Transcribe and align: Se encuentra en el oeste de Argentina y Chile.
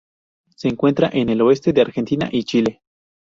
Se 0.55 0.67
encuentra 0.67 1.11
en 1.13 1.29
el 1.29 1.41
oeste 1.41 1.73
de 1.73 1.81
Argentina 1.81 2.27
y 2.31 2.43
Chile. 2.45 2.81